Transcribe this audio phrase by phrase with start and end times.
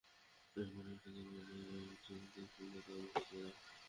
[0.55, 2.13] এমন একটা দিন নেই যে
[2.17, 3.69] ওদের শূন্যতা আমাকে পোড়ায় না।